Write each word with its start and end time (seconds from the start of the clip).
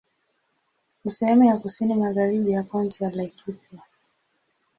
Ni 1.03 1.11
sehemu 1.11 1.43
ya 1.43 1.57
kusini 1.57 1.95
magharibi 1.95 2.51
ya 2.51 2.63
Kaunti 2.63 3.03
ya 3.03 3.11
Laikipia. 3.11 3.81